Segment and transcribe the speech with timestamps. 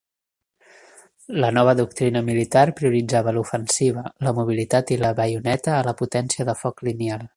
[1.41, 6.57] La nova doctrina militar prioritzava l'ofensiva, la mobilitat i la baioneta a la potència de
[6.65, 7.29] foc lineal.